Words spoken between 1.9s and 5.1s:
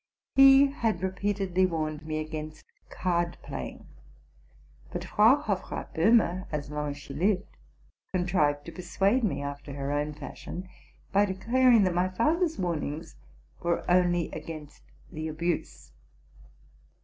me against card playing; but